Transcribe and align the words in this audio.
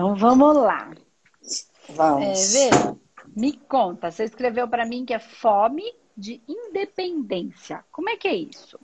Então 0.00 0.16
vamos 0.16 0.56
lá. 0.56 0.90
Vamos. 1.90 2.56
É, 2.56 2.70
Vê, 2.70 2.96
me 3.36 3.52
conta, 3.52 4.10
você 4.10 4.24
escreveu 4.24 4.66
para 4.66 4.86
mim 4.86 5.04
que 5.04 5.12
é 5.12 5.18
fome 5.18 5.84
de 6.16 6.40
independência. 6.48 7.84
Como 7.92 8.08
é 8.08 8.16
que 8.16 8.26
é 8.26 8.34
isso? 8.34 8.80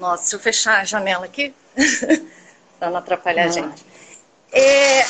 Nossa, 0.00 0.24
se 0.24 0.34
eu 0.34 0.40
fechar 0.40 0.80
a 0.80 0.84
janela 0.84 1.26
aqui, 1.26 1.54
para 2.78 2.88
não 2.88 2.96
atrapalhar 2.96 3.44
a 3.44 3.48
gente. 3.48 3.84
É... 4.50 5.02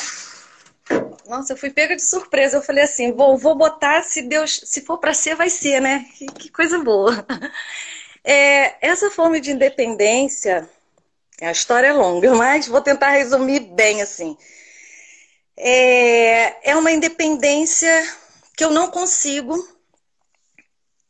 Nossa, 1.25 1.53
eu 1.53 1.57
fui 1.57 1.69
pega 1.69 1.95
de 1.95 2.03
surpresa. 2.03 2.57
Eu 2.57 2.61
falei 2.61 2.83
assim, 2.83 3.13
vou, 3.13 3.37
vou 3.37 3.55
botar, 3.55 4.03
se 4.03 4.23
Deus, 4.23 4.63
se 4.65 4.81
for 4.81 4.97
para 4.97 5.13
ser, 5.13 5.35
vai 5.35 5.49
ser, 5.49 5.79
né? 5.79 6.05
Que, 6.17 6.25
que 6.25 6.49
coisa 6.49 6.77
boa. 6.79 7.25
É, 8.21 8.85
essa 8.85 9.09
fome 9.09 9.39
de 9.39 9.51
independência, 9.51 10.69
a 11.41 11.51
história 11.51 11.87
é 11.87 11.93
longa, 11.93 12.33
mas 12.35 12.67
vou 12.67 12.81
tentar 12.81 13.09
resumir 13.09 13.59
bem 13.59 14.01
assim. 14.01 14.37
É, 15.57 16.71
é 16.71 16.75
uma 16.75 16.91
independência 16.91 17.91
que 18.55 18.63
eu 18.63 18.71
não 18.71 18.89
consigo. 18.89 19.55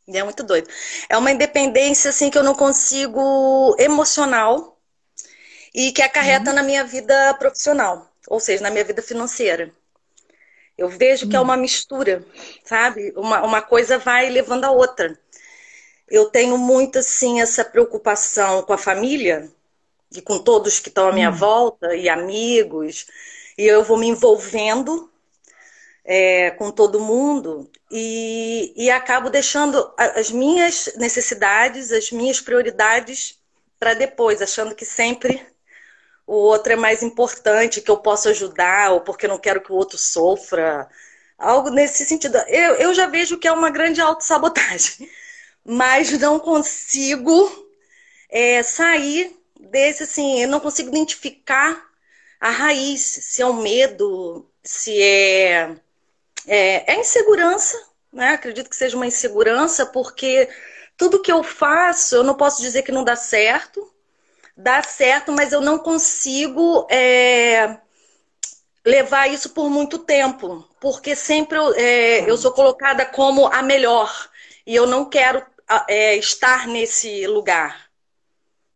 É 0.08 0.24
muito 0.24 0.44
doido. 0.44 0.70
É 1.08 1.18
uma 1.18 1.32
independência 1.32 2.10
assim 2.10 2.30
que 2.30 2.38
eu 2.38 2.44
não 2.44 2.56
consigo 2.56 3.76
emocional 3.80 4.78
e 5.74 5.92
que 5.92 6.02
acarreta 6.02 6.50
uhum. 6.50 6.56
na 6.56 6.64
minha 6.64 6.84
vida 6.84 7.34
profissional, 7.36 8.12
ou 8.28 8.40
seja, 8.40 8.62
na 8.62 8.70
minha 8.70 8.84
vida 8.84 9.02
financeira. 9.02 9.74
Eu 10.78 10.90
vejo 10.90 11.30
que 11.30 11.36
é 11.36 11.40
uhum. 11.40 11.46
uma 11.46 11.58
mistura, 11.58 12.26
sabe? 12.64 13.14
Uma, 13.16 13.44
uma 13.44 13.62
coisa 13.62 13.98
vai 13.98 14.30
levando 14.30 14.66
a 14.66 14.72
outra. 14.72 15.18
Eu 16.10 16.26
tenho 16.26 16.58
muito, 16.58 17.00
assim, 17.00 17.42
essa 17.42 17.64
preocupação 17.64 18.62
com 18.64 18.74
a 18.74 18.78
família 18.78 19.50
e 20.16 20.22
com 20.22 20.40
todos 20.40 20.80
que 20.80 20.90
estão 20.90 21.08
à 21.08 21.12
minha 21.12 21.30
hum. 21.30 21.36
volta 21.36 21.96
e 21.96 22.10
amigos. 22.10 23.06
E 23.58 23.66
eu 23.66 23.84
vou 23.84 23.98
me 23.98 24.08
envolvendo 24.08 25.12
é, 26.04 26.52
com 26.52 26.72
todo 26.72 27.00
mundo 27.00 27.70
e, 27.92 28.74
e 28.76 28.90
acabo 28.92 29.30
deixando 29.30 29.94
as 29.98 30.32
minhas 30.32 30.94
necessidades, 30.98 31.92
as 31.92 32.12
minhas 32.12 32.42
prioridades 32.42 33.40
para 33.80 33.94
depois, 33.94 34.42
achando 34.42 34.76
que 34.76 34.86
sempre 34.86 35.46
o 36.26 36.36
outro 36.36 36.74
é 36.74 36.76
mais 36.76 37.04
importante, 37.04 37.82
que 37.82 37.92
eu 37.92 37.98
posso 37.98 38.30
ajudar, 38.30 38.92
ou 38.92 39.02
porque 39.02 39.28
não 39.28 39.38
quero 39.38 39.62
que 39.62 39.72
o 39.72 39.76
outro 39.76 39.98
sofra. 39.98 40.88
Algo 41.38 41.70
nesse 41.70 42.06
sentido. 42.06 42.38
Eu, 42.48 42.76
eu 42.76 42.94
já 42.94 43.08
vejo 43.08 43.38
que 43.38 43.48
é 43.48 43.52
uma 43.52 43.70
grande 43.70 44.02
autossabotagem 44.02 45.10
mas 45.66 46.12
não 46.20 46.40
consigo 46.40 47.70
é, 48.30 48.62
sair 48.64 49.36
desse, 49.74 50.04
assim, 50.04 50.42
eu 50.42 50.48
não 50.48 50.60
consigo 50.60 50.90
identificar 50.90 51.84
a 52.40 52.52
raiz, 52.52 53.02
se 53.02 53.42
é 53.42 53.46
um 53.46 53.62
medo, 53.62 54.48
se 54.64 55.02
é, 55.02 55.76
é, 56.46 56.94
é 56.94 57.00
insegurança, 57.00 57.76
né? 58.12 58.30
Acredito 58.30 58.70
que 58.70 58.76
seja 58.76 58.96
uma 58.96 59.08
insegurança, 59.08 59.86
porque 59.88 60.48
tudo 60.96 61.22
que 61.22 61.32
eu 61.32 61.42
faço, 61.42 62.16
eu 62.16 62.24
não 62.24 62.36
posso 62.36 62.62
dizer 62.62 62.84
que 62.84 62.92
não 62.92 63.04
dá 63.04 63.16
certo, 63.16 63.92
dá 64.56 64.84
certo, 64.84 65.32
mas 65.32 65.52
eu 65.52 65.62
não 65.62 65.80
consigo 65.80 66.88
é, 66.92 67.78
levar 68.86 69.28
isso 69.28 69.50
por 69.50 69.70
muito 69.70 69.98
tempo, 69.98 70.68
porque 70.80 71.16
sempre 71.16 71.58
eu, 71.58 71.74
é, 71.76 72.30
eu 72.30 72.38
sou 72.38 72.52
colocada 72.52 73.06
como 73.06 73.48
a 73.48 73.64
melhor 73.64 74.30
e 74.68 74.76
eu 74.76 74.86
não 74.86 75.06
quero 75.06 75.44
é, 75.88 76.16
estar 76.18 76.68
nesse 76.68 77.26
lugar, 77.26 77.90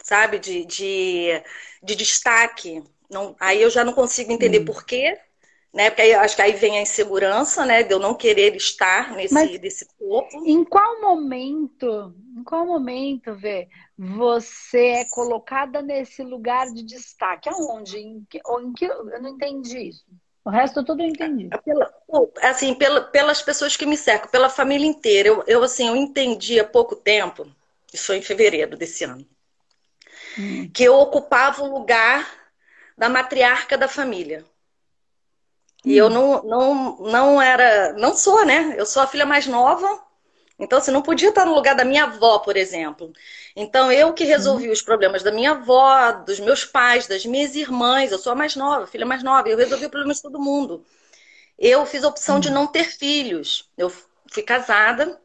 sabe? 0.08 0.39
De, 0.39 0.66
de, 0.66 1.44
de 1.84 1.95
destaque. 1.95 2.81
Não, 3.09 3.35
aí 3.40 3.62
eu 3.62 3.69
já 3.69 3.84
não 3.84 3.91
consigo 3.91 4.31
entender 4.31 4.62
hum. 4.62 4.66
por 4.66 4.85
quê, 4.85 5.19
né? 5.73 5.90
Porque 5.90 6.01
aí, 6.01 6.13
acho 6.13 6.35
que 6.35 6.41
aí 6.41 6.53
vem 6.53 6.78
a 6.78 6.81
insegurança, 6.81 7.66
né? 7.66 7.84
De 7.84 7.94
eu 7.94 8.00
não 8.00 8.16
querer 8.16 8.56
estar 8.56 9.13
nesse, 9.16 9.34
Mas 9.34 9.59
desse 9.59 9.85
corpo. 9.97 10.29
Em 10.46 10.63
qual 10.63 11.01
momento, 11.01 12.16
em 12.38 12.44
qual 12.44 12.66
momento, 12.66 13.35
Vê, 13.35 13.67
você 13.97 14.85
é 14.88 15.06
colocada 15.09 15.81
nesse 15.81 16.23
lugar 16.23 16.67
de 16.67 16.84
destaque? 16.84 17.50
Aonde? 17.50 17.97
Em 17.97 18.25
que, 18.29 18.40
ou 18.46 18.62
em 18.62 18.72
que, 18.72 18.85
eu 18.85 19.22
não 19.22 19.31
entendi 19.31 19.90
isso. 19.90 20.06
O 20.46 20.50
resto 20.50 20.85
tudo 20.85 21.03
eu 21.03 21.07
entendi. 21.09 21.50
É 21.51 21.57
pela, 21.57 21.94
assim, 22.44 22.73
pela, 22.73 23.01
pelas 23.01 23.41
pessoas 23.41 23.75
que 23.75 23.85
me 23.85 23.97
cercam, 23.97 24.29
pela 24.29 24.47
família 24.47 24.88
inteira. 24.88 25.28
Eu, 25.28 25.44
eu, 25.46 25.63
assim, 25.63 25.90
eu 25.90 25.96
entendi 25.97 26.57
há 26.57 26.63
pouco 26.63 26.96
tempo, 26.96 27.46
isso 27.94 28.06
foi 28.06 28.17
em 28.17 28.22
fevereiro 28.22 28.78
desse 28.78 29.03
ano, 29.03 29.28
hum. 30.38 30.70
que 30.74 30.84
eu 30.84 30.96
ocupava 30.96 31.64
o 31.64 31.72
lugar 31.78 32.28
da 32.98 33.09
matriarca 33.09 33.78
da 33.78 33.88
família. 33.88 34.46
E 35.86 35.94
hum. 35.94 36.06
eu 36.06 36.09
não, 36.09 36.44
não, 36.44 36.98
não 37.00 37.42
era, 37.42 37.94
não 37.94 38.16
sou, 38.16 38.46
né? 38.46 38.76
Eu 38.78 38.86
sou 38.86 39.02
a 39.02 39.08
filha 39.08 39.26
mais 39.26 39.47
nova 39.47 40.08
então, 40.59 40.80
você 40.80 40.90
assim, 40.90 40.92
não 40.92 41.03
podia 41.03 41.30
estar 41.30 41.46
no 41.46 41.53
lugar 41.53 41.76
da 41.76 41.86
minha 41.86 42.06
avó, 42.06 42.40
por 42.40 42.58
exemplo. 42.58 43.14
Então, 43.56 43.92
eu 43.92 44.14
que 44.14 44.24
resolvi 44.24 44.68
uhum. 44.68 44.74
os 44.74 44.81
problemas 44.81 45.22
da 45.22 45.31
minha 45.31 45.52
avó, 45.52 46.12
dos 46.14 46.40
meus 46.40 46.66
pais, 46.66 47.06
das 47.08 47.26
minhas 47.26 47.56
irmãs. 47.56 48.12
Eu 48.12 48.18
sou 48.18 48.31
a 48.31 48.36
mais 48.36 48.56
nova, 48.56 48.88
filha 48.88 49.06
mais 49.06 49.22
nova. 49.22 49.47
Eu 49.47 49.58
resolvi 49.58 49.86
o 49.86 49.90
problema 49.90 50.14
de 50.14 50.22
todo 50.22 50.40
mundo. 50.40 50.84
Eu 51.59 51.86
fiz 51.86 52.03
a 52.03 52.08
opção 52.08 52.40
de 52.40 52.50
não 52.50 52.66
ter 52.66 52.86
filhos. 52.86 53.70
Eu 53.78 53.92
fui 54.31 54.42
casada. 54.44 55.20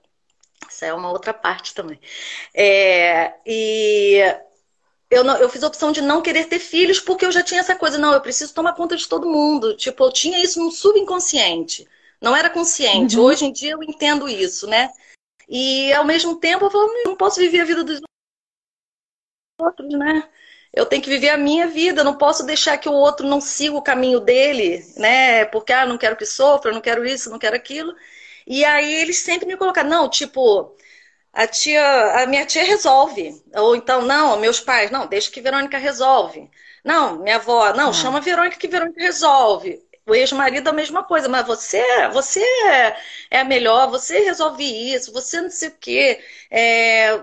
Isso 0.69 0.85
é 0.85 0.93
uma 0.93 1.11
outra 1.11 1.33
parte 1.33 1.75
também. 1.75 1.99
É, 2.55 3.35
e 3.47 4.21
eu, 5.13 5.23
não, 5.23 5.37
eu 5.37 5.49
fiz 5.51 5.63
a 5.63 5.67
opção 5.67 5.93
de 5.93 6.01
não 6.01 6.23
querer 6.23 6.47
ter 6.47 6.59
filhos 6.59 6.99
porque 6.99 7.27
eu 7.27 7.31
já 7.31 7.43
tinha 7.43 7.61
essa 7.61 7.77
coisa. 7.77 7.99
Não, 7.99 8.15
eu 8.15 8.21
preciso 8.23 8.55
tomar 8.55 8.73
conta 8.73 8.97
de 8.97 9.07
todo 9.07 9.29
mundo. 9.29 9.77
Tipo, 9.77 10.05
eu 10.05 10.13
tinha 10.13 10.43
isso 10.43 10.59
no 10.59 10.71
subconsciente. 10.71 11.87
Não 12.19 12.35
era 12.35 12.49
consciente. 12.49 13.19
Uhum. 13.19 13.25
Hoje 13.25 13.45
em 13.45 13.53
dia 13.53 13.73
eu 13.73 13.83
entendo 13.83 14.27
isso, 14.27 14.67
né? 14.67 14.91
E 15.47 15.93
ao 15.93 16.05
mesmo 16.05 16.37
tempo 16.37 16.65
eu 16.65 16.71
falo, 16.71 16.91
não 17.05 17.15
posso 17.15 17.39
viver 17.39 17.61
a 17.61 17.65
vida 17.67 17.85
dos 17.85 18.01
outros, 19.61 19.93
né? 19.93 20.27
Eu 20.73 20.87
tenho 20.87 21.03
que 21.03 21.11
viver 21.11 21.29
a 21.29 21.37
minha 21.37 21.67
vida, 21.67 22.03
não 22.03 22.17
posso 22.17 22.47
deixar 22.47 22.79
que 22.79 22.89
o 22.89 22.93
outro 22.95 23.27
não 23.27 23.39
siga 23.39 23.77
o 23.77 23.83
caminho 23.83 24.19
dele, 24.19 24.83
né? 24.97 25.45
Porque 25.45 25.75
ah, 25.75 25.85
não 25.85 25.99
quero 25.99 26.17
que 26.17 26.25
sofra, 26.25 26.73
não 26.73 26.81
quero 26.81 27.05
isso, 27.05 27.29
não 27.29 27.39
quero 27.39 27.55
aquilo. 27.55 27.95
E 28.47 28.65
aí 28.65 28.95
eles 28.95 29.19
sempre 29.19 29.47
me 29.47 29.59
colocaram, 29.59 29.91
não, 29.91 30.09
tipo, 30.09 30.75
a 31.33 31.47
tia, 31.47 32.23
a 32.23 32.27
minha 32.27 32.47
tia 32.47 32.65
resolve. 32.65 33.43
Ou 33.55 33.77
então, 33.77 34.03
não, 34.03 34.39
meus 34.39 34.61
pais, 34.61 34.91
não, 34.91 35.07
deixa 35.07 35.31
que 35.31 35.41
Verônica 35.41 35.79
resolve. 35.79 36.51
Não, 36.85 37.19
minha 37.21 37.37
avó, 37.37 37.73
não, 37.75 37.93
chama 37.93 38.19
a 38.19 38.21
Verônica 38.21 38.57
que 38.59 38.69
Verônica 38.69 39.01
resolve 39.01 39.83
o 40.07 40.15
ex-marido 40.15 40.69
a 40.69 40.73
mesma 40.73 41.05
coisa, 41.05 41.29
mas 41.29 41.47
você, 41.47 41.83
você 42.13 42.43
é 43.31 43.41
a 43.41 43.45
melhor, 43.45 43.89
você 43.89 44.19
resolve 44.21 44.65
isso, 44.65 45.13
você 45.13 45.41
não 45.41 45.51
sei 45.51 45.69
o 45.69 45.77
quê. 45.79 46.21
É, 46.51 47.21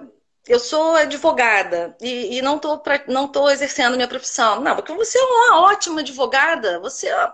eu 0.48 0.60
sou 0.60 0.96
advogada 0.96 1.96
e, 2.02 2.38
e 2.38 2.42
não 2.42 2.56
estou 2.56 2.82
não 3.08 3.28
tô 3.28 3.50
exercendo 3.50 3.96
minha 3.96 4.08
profissão. 4.08 4.62
Não, 4.62 4.76
porque 4.76 4.94
você 4.94 5.18
é 5.20 5.22
uma 5.24 5.62
ótima 5.62 6.02
advogada, 6.02 6.80
você 6.80 7.08
é... 7.10 7.32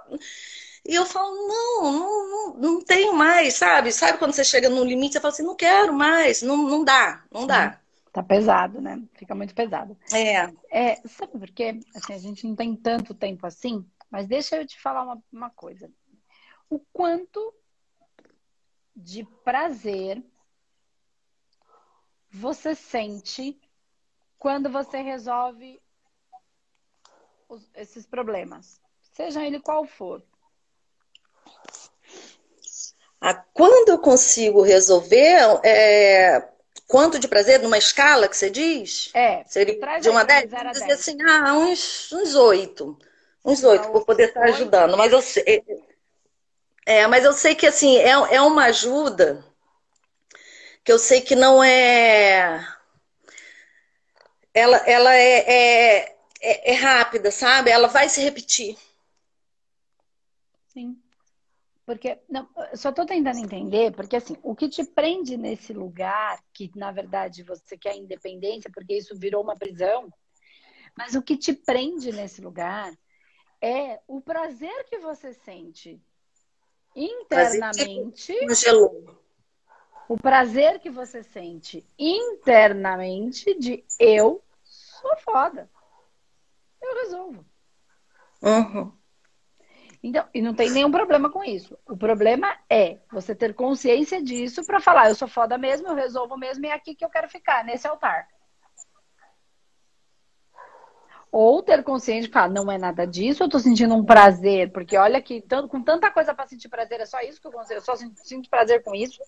E 0.85 0.93
eu 0.93 1.05
falo, 1.05 1.35
não, 1.47 1.91
não, 1.91 2.29
não, 2.29 2.53
não 2.57 2.81
tenho 2.83 3.13
mais, 3.13 3.55
sabe? 3.55 3.91
Sabe 3.91 4.19
quando 4.19 4.33
você 4.33 4.43
chega 4.43 4.69
no 4.69 4.83
limite, 4.83 5.13
você 5.13 5.19
fala 5.19 5.33
assim, 5.33 5.43
não 5.43 5.55
quero 5.55 5.91
mais, 5.91 6.43
não, 6.43 6.57
não 6.57 6.83
dá, 6.83 7.23
não 7.31 7.47
dá. 7.47 7.81
Tá 8.13 8.21
pesado, 8.21 8.79
né? 8.79 9.01
Fica 9.15 9.33
muito 9.33 9.53
pesado. 9.55 9.97
É. 10.13 10.53
é 10.69 10.95
sabe 11.07 11.37
por 11.37 11.51
quê? 11.51 11.79
Assim, 11.95 12.13
a 12.13 12.17
gente 12.19 12.47
não 12.47 12.55
tem 12.55 12.75
tanto 12.75 13.13
tempo 13.13 13.45
assim. 13.47 13.85
Mas 14.09 14.27
deixa 14.27 14.55
eu 14.55 14.65
te 14.65 14.79
falar 14.79 15.03
uma, 15.03 15.23
uma 15.33 15.49
coisa. 15.49 15.91
O 16.69 16.79
quanto 16.93 17.53
de 18.95 19.25
prazer 19.43 20.23
você 22.29 22.75
sente 22.75 23.59
quando 24.37 24.69
você 24.69 25.01
resolve 25.01 25.81
os, 27.49 27.69
esses 27.73 28.05
problemas, 28.05 28.81
seja 29.01 29.45
ele 29.45 29.59
qual 29.59 29.85
for. 29.85 30.23
Ah, 33.27 33.33
quando 33.55 33.89
eu 33.89 33.97
consigo 33.97 34.61
resolver, 34.61 35.59
é, 35.63 36.47
quanto 36.85 37.17
de 37.17 37.27
prazer 37.27 37.59
numa 37.59 37.75
escala 37.75 38.29
que 38.29 38.37
você 38.37 38.51
diz? 38.51 39.09
É. 39.15 39.43
Seria 39.47 39.79
de 39.99 40.09
uma 40.11 40.23
10, 40.23 40.47
dizer 40.71 40.91
assim, 40.91 41.17
ah, 41.23 41.55
uns, 41.55 42.11
uns 42.11 42.35
8. 42.35 42.95
Uns 43.43 43.63
oito, 43.63 43.89
por 43.89 44.05
poder 44.05 44.27
estar 44.27 44.43
ajudando. 44.43 44.95
Mas 44.95 45.11
eu 45.11 45.23
sei. 45.23 45.63
É, 46.85 47.07
mas 47.07 47.25
eu 47.25 47.33
sei 47.33 47.55
que 47.55 47.65
assim, 47.65 47.97
é, 47.97 48.09
é 48.09 48.41
uma 48.41 48.65
ajuda 48.65 49.43
que 50.83 50.91
eu 50.91 50.99
sei 50.99 51.19
que 51.19 51.35
não 51.35 51.63
é. 51.63 52.63
Ela, 54.53 54.77
ela 54.85 55.15
é, 55.15 55.39
é, 55.51 56.15
é, 56.39 56.73
é 56.73 56.75
rápida, 56.75 57.31
sabe? 57.31 57.71
Ela 57.71 57.87
vai 57.87 58.07
se 58.07 58.21
repetir. 58.21 58.77
Sim. 60.67 61.01
Porque, 61.85 62.19
não, 62.27 62.49
só 62.73 62.89
estou 62.89 63.05
tentando 63.05 63.37
entender, 63.37 63.91
porque 63.91 64.15
assim, 64.15 64.35
o 64.41 64.55
que 64.55 64.67
te 64.67 64.83
prende 64.83 65.37
nesse 65.37 65.71
lugar, 65.71 66.43
que 66.51 66.71
na 66.75 66.91
verdade 66.91 67.43
você 67.43 67.77
quer 67.77 67.95
independência, 67.95 68.71
porque 68.73 68.97
isso 68.97 69.15
virou 69.15 69.43
uma 69.43 69.55
prisão, 69.55 70.11
mas 70.97 71.13
o 71.13 71.21
que 71.21 71.37
te 71.37 71.53
prende 71.53 72.11
nesse 72.11 72.41
lugar 72.41 72.91
é 73.61 74.01
o 74.07 74.19
prazer 74.19 74.85
que 74.85 74.97
você 74.97 75.33
sente 75.33 76.01
internamente. 76.95 78.33
O 80.07 80.17
prazer 80.17 80.79
que 80.79 80.89
você 80.89 81.23
sente 81.23 81.85
internamente 81.97 83.57
de 83.59 83.83
eu 83.99 84.43
sou 84.63 85.17
foda. 85.17 85.69
Eu 86.81 86.95
resolvo. 86.95 87.45
Uhum. 88.41 88.91
Então, 90.05 90.23
e 90.35 90.39
não 90.39 90.53
tem 90.53 90.69
nenhum 90.69 90.91
problema 90.91 91.31
com 91.31 91.43
isso. 91.43 91.75
O 91.89 91.97
problema 91.97 92.55
é 92.69 92.99
você 93.11 93.33
ter 93.33 93.55
consciência 93.55 94.21
disso 94.21 94.63
para 94.63 94.79
falar, 94.79 95.09
eu 95.09 95.15
sou 95.15 95.27
foda 95.27 95.57
mesmo, 95.57 95.87
eu 95.87 95.95
resolvo 95.95 96.37
mesmo 96.37 96.63
e 96.63 96.69
é 96.69 96.73
aqui 96.73 96.93
que 96.93 97.03
eu 97.03 97.09
quero 97.09 97.27
ficar, 97.27 97.65
nesse 97.65 97.87
altar. 97.87 98.27
Ou 101.31 101.63
ter 101.63 101.83
consciência 101.83 102.27
de 102.27 102.31
falar, 102.31 102.49
não 102.49 102.71
é 102.71 102.77
nada 102.77 103.07
disso, 103.07 103.41
eu 103.41 103.49
tô 103.49 103.57
sentindo 103.57 103.95
um 103.95 104.05
prazer, 104.05 104.71
porque 104.71 104.95
olha 104.95 105.19
que 105.19 105.43
com 105.67 105.81
tanta 105.81 106.11
coisa 106.11 106.35
para 106.35 106.45
sentir 106.45 106.69
prazer, 106.69 107.01
é 107.01 107.07
só 107.07 107.19
isso 107.21 107.41
que 107.41 107.47
eu 107.47 107.51
consigo, 107.51 107.79
eu 107.79 107.83
só 107.83 107.95
sinto 107.95 108.47
prazer 108.47 108.83
com 108.83 108.93
isso. 108.93 109.19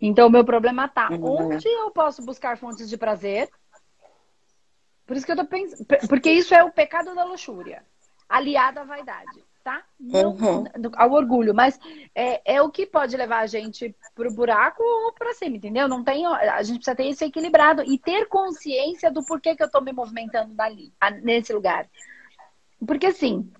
Então, 0.00 0.28
o 0.28 0.30
meu 0.30 0.46
problema 0.46 0.88
tá 0.88 1.10
uhum. 1.10 1.42
onde 1.42 1.68
eu 1.68 1.90
posso 1.90 2.24
buscar 2.24 2.56
fontes 2.56 2.88
de 2.88 2.96
prazer. 2.96 3.50
Por 5.06 5.14
isso 5.14 5.26
que 5.26 5.32
eu 5.32 5.36
tô 5.36 5.44
pensando, 5.44 5.84
porque 6.08 6.30
isso 6.30 6.54
é 6.54 6.64
o 6.64 6.72
pecado 6.72 7.14
da 7.14 7.22
luxúria, 7.22 7.84
aliado 8.30 8.80
à 8.80 8.84
vaidade 8.84 9.49
tá? 9.62 9.82
Não, 9.98 10.30
uhum. 10.30 10.64
ao 10.94 11.12
orgulho, 11.12 11.54
mas 11.54 11.78
é, 12.14 12.56
é 12.56 12.62
o 12.62 12.70
que 12.70 12.86
pode 12.86 13.16
levar 13.16 13.40
a 13.40 13.46
gente 13.46 13.94
pro 14.14 14.32
buraco 14.32 14.82
ou 14.82 15.12
para 15.12 15.34
cima, 15.34 15.56
entendeu? 15.56 15.88
Não 15.88 16.02
tem, 16.02 16.26
a 16.26 16.62
gente 16.62 16.78
precisa 16.78 16.96
ter 16.96 17.04
isso 17.04 17.24
equilibrado 17.24 17.82
e 17.84 17.98
ter 17.98 18.26
consciência 18.26 19.10
do 19.10 19.24
porquê 19.24 19.54
que 19.54 19.62
eu 19.62 19.70
tô 19.70 19.80
me 19.80 19.92
movimentando 19.92 20.54
dali, 20.54 20.92
nesse 21.22 21.52
lugar. 21.52 21.88
Porque 22.86 23.06
assim, 23.06 23.50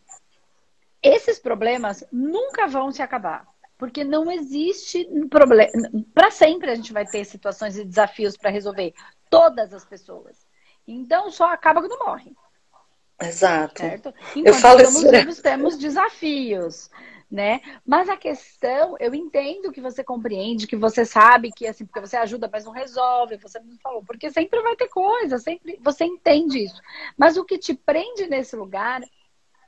esses 1.02 1.38
problemas 1.38 2.04
nunca 2.12 2.66
vão 2.66 2.90
se 2.90 3.02
acabar. 3.02 3.46
Porque 3.76 4.04
não 4.04 4.30
existe 4.30 5.08
problema. 5.30 5.72
Para 6.12 6.30
sempre 6.30 6.70
a 6.70 6.74
gente 6.74 6.92
vai 6.92 7.06
ter 7.06 7.24
situações 7.24 7.78
e 7.78 7.84
desafios 7.84 8.36
para 8.36 8.50
resolver. 8.50 8.92
Todas 9.30 9.72
as 9.72 9.86
pessoas. 9.86 10.46
Então 10.86 11.30
só 11.30 11.50
acaba 11.50 11.80
quando 11.80 11.98
morre. 12.04 12.36
Exato. 13.20 13.82
Certo? 13.82 14.14
Enquanto 14.34 14.46
eu 14.46 14.54
falo 14.54 14.80
estamos 14.80 15.10
vivos, 15.10 15.40
temos 15.40 15.78
desafios, 15.78 16.90
né? 17.30 17.60
Mas 17.86 18.08
a 18.08 18.16
questão, 18.16 18.96
eu 18.98 19.14
entendo 19.14 19.70
que 19.70 19.80
você 19.80 20.02
compreende, 20.02 20.66
que 20.66 20.76
você 20.76 21.04
sabe 21.04 21.52
que 21.52 21.66
assim, 21.66 21.84
porque 21.84 22.00
você 22.00 22.16
ajuda, 22.16 22.48
mas 22.50 22.64
não 22.64 22.72
resolve, 22.72 23.36
você 23.36 23.60
não 23.60 23.76
falou, 23.82 24.02
porque 24.02 24.30
sempre 24.30 24.60
vai 24.62 24.74
ter 24.74 24.88
coisa, 24.88 25.38
sempre 25.38 25.78
você 25.82 26.04
entende 26.04 26.64
isso. 26.64 26.80
Mas 27.16 27.36
o 27.36 27.44
que 27.44 27.58
te 27.58 27.74
prende 27.74 28.26
nesse 28.26 28.56
lugar, 28.56 29.02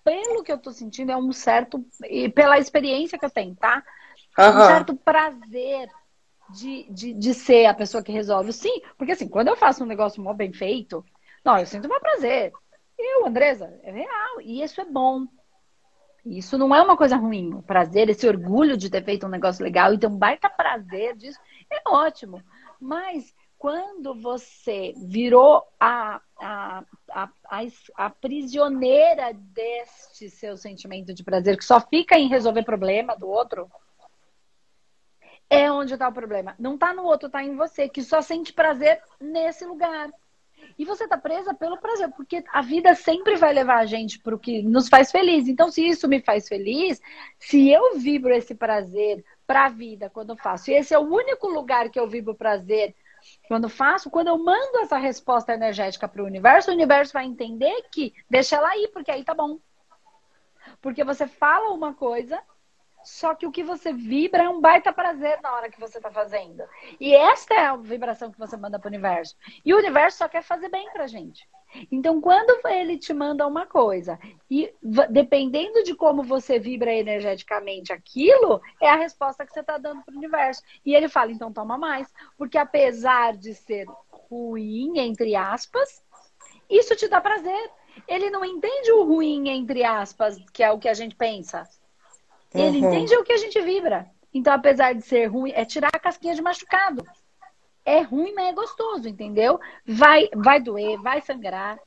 pelo 0.02 0.43
que 0.43 0.50
eu 0.50 0.58
tô 0.58 0.72
sentindo, 0.72 1.12
é 1.12 1.16
um 1.16 1.31
certo, 1.31 1.84
e 2.08 2.28
pela 2.28 2.58
experiência 2.58 3.19
que 3.19 3.25
eu 3.25 3.31
tenho, 3.31 3.55
tá? 3.55 3.84
Uhum. 4.38 4.48
Um 4.48 4.66
certo 4.66 4.96
prazer 4.96 5.88
de, 6.48 6.87
de, 6.90 7.12
de 7.12 7.34
ser 7.34 7.66
a 7.66 7.75
pessoa 7.75 8.02
que 8.02 8.12
resolve. 8.12 8.52
Sim, 8.52 8.81
porque 8.96 9.12
assim, 9.12 9.28
quando 9.28 9.48
eu 9.48 9.56
faço 9.56 9.84
um 9.84 9.87
negócio 9.87 10.22
mal 10.22 10.34
bem 10.34 10.52
feito, 10.52 11.05
não, 11.44 11.58
eu 11.58 11.66
sinto 11.66 11.87
um 11.87 12.00
prazer. 12.00 12.52
Eu, 13.02 13.26
Andresa, 13.26 13.78
é 13.82 13.90
real. 13.90 14.40
E 14.40 14.62
isso 14.62 14.81
é 14.81 14.84
bom. 14.84 15.26
Isso 16.25 16.56
não 16.56 16.75
é 16.75 16.81
uma 16.81 16.96
coisa 16.96 17.16
ruim. 17.16 17.52
O 17.54 17.62
prazer, 17.62 18.08
esse 18.08 18.26
orgulho 18.28 18.76
de 18.76 18.88
ter 18.88 19.04
feito 19.04 19.26
um 19.26 19.31
negócio 19.31 19.64
legal 19.64 19.93
e 19.93 19.99
ter 19.99 20.06
um 20.06 20.16
baita 20.16 20.49
prazer 20.49 21.16
disso, 21.16 21.38
é 21.70 21.82
ótimo. 21.88 22.40
Mas 22.81 23.34
quando 23.58 24.14
você 24.14 24.93
virou 24.96 25.64
a, 25.78 26.20
a, 26.38 26.84
a, 27.10 27.28
a, 27.49 27.66
a 27.96 28.10
prisioneira 28.10 29.32
deste 29.32 30.31
seu 30.31 30.56
sentimento 30.56 31.12
de 31.12 31.25
prazer, 31.25 31.56
que 31.56 31.64
só 31.64 31.81
fica 31.81 32.16
em 32.16 32.28
resolver 32.28 32.62
problema 32.62 33.16
do 33.16 33.28
outro, 33.28 33.70
é 35.50 35.70
onde 35.70 35.93
está 35.94 36.08
o 36.08 36.12
problema. 36.12 36.55
Não 36.58 36.75
está 36.75 36.94
no 36.94 37.05
outro, 37.05 37.26
está 37.26 37.43
em 37.43 37.55
você, 37.56 37.88
que 37.88 38.02
só 38.02 38.22
sente 38.22 38.52
prazer 38.52 39.02
nesse 39.20 39.64
lugar. 39.64 40.10
E 40.79 40.85
você 40.85 41.06
tá 41.06 41.17
presa 41.17 41.55
pelo 41.55 41.79
prazer, 41.79 42.11
porque 42.17 42.44
a 42.53 42.62
vida 42.62 42.94
sempre 42.94 43.37
vai 43.37 43.53
levar 43.53 43.79
a 43.79 43.87
gente 43.87 44.19
para 44.19 44.35
o 44.35 44.38
que 44.38 44.62
nos 44.62 44.88
faz 44.88 45.11
feliz. 45.11 45.49
Então, 45.49 45.70
se 45.70 45.87
isso 45.87 46.09
me 46.09 46.20
faz 46.20 46.49
feliz, 46.49 47.00
se 47.38 47.70
eu 47.70 47.99
vibro 47.99 48.32
esse 48.32 48.55
prazer 48.55 49.25
para 49.47 49.67
a 49.67 49.69
vida 49.69 50.11
quando 50.11 50.37
faço, 50.37 50.70
e 50.70 50.75
esse 50.75 50.94
é 50.94 50.99
o 50.99 51.03
único 51.03 51.49
lugar 51.49 51.91
que 51.91 51.99
eu 51.99 52.09
vibro 52.09 52.35
prazer 52.35 52.94
quando 53.47 53.69
faço, 53.69 54.11
quando 54.11 54.29
eu 54.29 54.38
mando 54.38 54.79
essa 54.79 54.97
resposta 54.97 55.53
energética 55.53 56.09
para 56.09 56.23
o 56.23 56.26
universo, 56.26 56.70
o 56.70 56.75
universo 56.75 57.12
vai 57.12 57.25
entender 57.25 57.82
que 57.93 58.12
deixa 58.29 58.56
ela 58.56 58.69
aí, 58.69 58.88
porque 58.93 59.11
aí 59.11 59.25
tá 59.25 59.35
bom. 59.35 59.58
Porque 60.81 61.05
você 61.05 61.26
fala 61.26 61.73
uma 61.73 61.94
coisa 61.94 62.43
só 63.04 63.34
que 63.34 63.46
o 63.46 63.52
que 63.52 63.62
você 63.62 63.93
vibra 63.93 64.44
é 64.44 64.49
um 64.49 64.60
baita 64.60 64.93
prazer 64.93 65.40
na 65.43 65.52
hora 65.54 65.70
que 65.70 65.81
você 65.81 65.99
está 65.99 66.10
fazendo. 66.10 66.62
E 67.00 67.14
esta 67.14 67.54
é 67.54 67.66
a 67.66 67.76
vibração 67.76 68.31
que 68.31 68.38
você 68.38 68.56
manda 68.56 68.78
para 68.78 68.88
o 68.88 68.90
universo. 68.90 69.37
E 69.64 69.75
o 69.75 69.78
universo 69.78 70.19
só 70.19 70.28
quer 70.28 70.43
fazer 70.43 70.69
bem 70.69 70.90
para 70.93 71.06
gente. 71.06 71.49
Então, 71.90 72.20
quando 72.20 72.66
ele 72.69 72.99
te 72.99 73.14
manda 73.14 73.46
uma 73.46 73.66
coisa, 73.66 74.19
e 74.50 74.72
dependendo 75.10 75.82
de 75.82 75.94
como 75.94 76.22
você 76.22 76.58
vibra 76.58 76.93
energeticamente 76.93 77.93
aquilo, 77.93 78.60
é 78.81 78.88
a 78.90 78.96
resposta 78.96 79.44
que 79.46 79.52
você 79.52 79.60
está 79.60 79.78
dando 79.78 80.02
para 80.02 80.14
o 80.14 80.19
universo. 80.19 80.62
E 80.84 80.94
ele 80.94 81.08
fala, 81.08 81.32
então 81.32 81.52
toma 81.52 81.78
mais. 81.78 82.12
Porque 82.37 82.58
apesar 82.58 83.37
de 83.37 83.55
ser 83.55 83.87
ruim, 84.10 84.98
entre 84.98 85.34
aspas, 85.34 86.02
isso 86.69 86.94
te 86.94 87.08
dá 87.08 87.20
prazer. 87.20 87.70
Ele 88.06 88.31
não 88.31 88.44
entende 88.44 88.93
o 88.93 89.05
ruim, 89.05 89.48
entre 89.48 89.84
aspas, 89.84 90.38
que 90.52 90.62
é 90.62 90.70
o 90.70 90.78
que 90.78 90.88
a 90.88 90.94
gente 90.94 91.14
pensa. 91.14 91.69
Ele 92.54 92.81
uhum. 92.81 92.88
entende 92.88 93.16
o 93.16 93.25
que 93.25 93.32
a 93.32 93.38
gente 93.38 93.60
vibra. 93.60 94.10
Então, 94.32 94.52
apesar 94.52 94.94
de 94.94 95.02
ser 95.02 95.26
ruim, 95.26 95.52
é 95.54 95.64
tirar 95.64 95.90
a 95.93 95.99
casquinha 95.99 96.34
de 96.34 96.43
machucado. 96.43 97.04
É 97.84 98.00
ruim, 98.00 98.32
mas 98.34 98.49
é 98.49 98.52
gostoso, 98.52 99.08
entendeu? 99.08 99.60
Vai, 99.87 100.28
vai 100.34 100.60
doer, 100.60 100.99
vai 101.00 101.20
sangrar, 101.20 101.78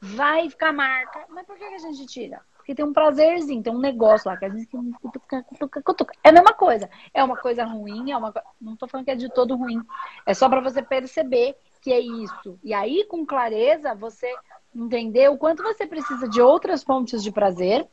vai 0.00 0.50
ficar 0.50 0.72
marca. 0.72 1.24
Mas 1.28 1.46
por 1.46 1.56
que 1.56 1.64
a 1.64 1.78
gente 1.78 2.06
tira? 2.06 2.40
Porque 2.56 2.74
tem 2.74 2.84
um 2.84 2.92
prazerzinho, 2.94 3.62
tem 3.62 3.72
um 3.72 3.78
negócio 3.78 4.28
lá 4.28 4.36
que 4.36 4.44
a 4.46 4.48
gente 4.48 4.66
cutuca, 5.00 5.42
cutuca, 5.42 5.82
cutuca. 5.82 6.14
É 6.24 6.30
a 6.30 6.32
mesma 6.32 6.54
coisa. 6.54 6.88
É 7.12 7.22
uma 7.22 7.36
coisa 7.36 7.62
ruim, 7.64 8.10
é 8.10 8.16
uma 8.16 8.32
não 8.60 8.74
tô 8.74 8.88
falando 8.88 9.04
que 9.04 9.10
é 9.10 9.16
de 9.16 9.28
todo 9.28 9.54
ruim. 9.54 9.82
É 10.24 10.32
só 10.32 10.48
para 10.48 10.62
você 10.62 10.82
perceber 10.82 11.54
que 11.82 11.92
é 11.92 12.00
isso. 12.00 12.58
E 12.64 12.72
aí, 12.72 13.04
com 13.04 13.24
clareza, 13.26 13.94
você 13.94 14.34
entender 14.74 15.30
o 15.30 15.36
quanto 15.36 15.62
você 15.62 15.86
precisa 15.86 16.26
de 16.26 16.40
outras 16.40 16.82
fontes 16.82 17.22
de 17.22 17.30
prazer 17.30 17.86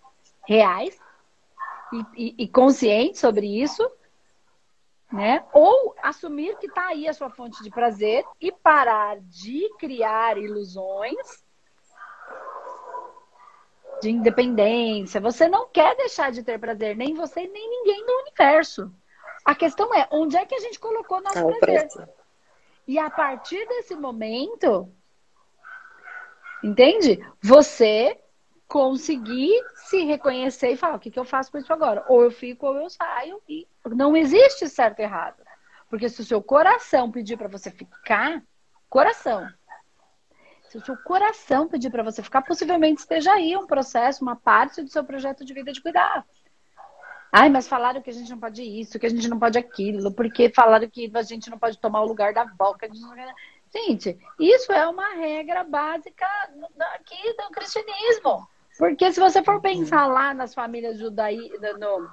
reais 0.48 0.98
e, 1.91 2.05
e, 2.15 2.43
e 2.43 2.48
consciente 2.48 3.17
sobre 3.17 3.45
isso, 3.62 3.89
né? 5.12 5.43
Ou 5.53 5.93
assumir 6.01 6.57
que 6.57 6.67
está 6.67 6.88
aí 6.88 7.07
a 7.07 7.13
sua 7.13 7.29
fonte 7.29 7.62
de 7.62 7.69
prazer 7.69 8.24
e 8.39 8.51
parar 8.51 9.19
de 9.19 9.69
criar 9.77 10.38
ilusões 10.38 11.43
de 14.01 14.10
independência. 14.10 15.21
Você 15.21 15.48
não 15.48 15.67
quer 15.67 15.95
deixar 15.95 16.31
de 16.31 16.43
ter 16.43 16.60
prazer, 16.60 16.95
nem 16.95 17.13
você, 17.13 17.48
nem 17.48 17.69
ninguém 17.69 18.05
no 18.05 18.21
universo. 18.21 18.91
A 19.45 19.53
questão 19.53 19.93
é, 19.93 20.07
onde 20.12 20.38
é 20.38 20.45
que 20.45 20.55
a 20.55 20.60
gente 20.60 20.79
colocou 20.79 21.21
nosso 21.21 21.36
tá, 21.36 21.57
prazer? 21.60 22.10
E 22.88 22.98
a 22.98 23.10
partir 23.10 23.65
desse 23.67 23.95
momento, 23.95 24.91
entende? 26.63 27.19
Você 27.41 28.19
conseguir 28.72 29.62
se 29.75 30.06
reconhecer 30.06 30.72
e 30.72 30.78
falar 30.78 30.96
o 30.96 31.00
que, 31.00 31.12
que 31.12 31.20
eu 31.20 31.25
faço 31.25 31.51
com 31.51 31.58
isso 31.58 31.74
agora. 31.74 32.06
Ou 32.08 32.24
eu 32.24 32.32
fico 32.32 32.66
ou 32.66 32.78
eu 32.78 32.90
saio. 32.90 33.42
E 33.50 33.68
não 33.86 34.16
existe 34.16 34.70
certo 34.70 35.00
e 35.00 35.04
errado. 35.04 35.44
Porque 35.90 36.08
se 36.08 36.22
o 36.22 36.24
seu 36.24 36.42
coração 36.42 37.12
pedir 37.12 37.36
para 37.36 37.50
você 37.50 37.70
ficar, 37.70 38.42
coração. 38.90 39.46
Se 40.70 40.78
o 40.78 40.86
seu 40.86 40.96
coração 40.96 41.68
pedir 41.68 41.90
para 41.90 42.01
você 42.01 42.24
ficar, 42.24 42.44
possivelmente 42.44 43.01
esteja 43.01 43.34
aí 43.34 43.58
um 43.58 43.68
processo, 43.68 44.24
uma 44.24 44.38
parte 44.38 44.82
do 44.82 44.90
seu 44.90 45.04
projeto 45.04 45.44
de 45.44 45.54
vida 45.54 45.74
de 45.74 45.82
cuidar. 45.82 46.25
Ai, 47.30 47.50
mas 47.50 47.68
falaram 47.68 48.01
que 48.01 48.10
a 48.10 48.13
gente 48.13 48.30
não 48.30 48.40
pode 48.40 48.63
isso, 48.63 48.98
que 48.98 49.06
a 49.06 49.10
gente 49.10 49.28
não 49.28 49.38
pode 49.38 49.58
aquilo, 49.58 50.13
porque 50.13 50.50
falaram 50.50 50.90
que 50.90 51.12
a 51.13 51.22
gente 51.24 51.50
não 51.50 51.60
pode 51.60 51.78
tomar 51.78 52.04
o 52.04 52.08
lugar 52.08 52.34
da 52.34 52.44
avó, 52.44 52.74
que 52.75 52.86
a 52.86 52.88
gente 52.88 53.01
não... 53.01 53.13
Gente, 53.74 54.18
isso 54.40 54.72
é 54.72 54.88
uma 54.88 55.10
regra 55.16 55.66
básica 55.66 56.25
aqui 56.96 57.36
do 57.36 57.51
cristianismo. 57.51 58.48
Porque 58.82 59.12
se 59.12 59.20
você 59.20 59.44
for 59.44 59.62
pensar 59.62 60.08
lá 60.08 60.34
nas 60.34 60.56
famílias 60.56 60.98
judaí, 60.98 61.52
no, 61.80 62.10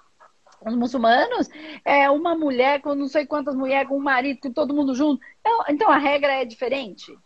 os 0.66 0.76
muçulmanos, 0.76 1.48
é 1.82 2.10
uma 2.10 2.34
mulher 2.34 2.82
com 2.82 2.94
não 2.94 3.08
sei 3.08 3.24
quantas 3.24 3.54
mulheres, 3.54 3.88
com 3.88 3.96
um 3.96 4.02
marido, 4.02 4.38
com 4.38 4.52
todo 4.52 4.74
mundo 4.74 4.94
junto. 4.94 5.18
Então, 5.40 5.64
então 5.70 5.90
a 5.90 5.96
regra 5.96 6.30
é 6.30 6.44
diferente. 6.44 7.18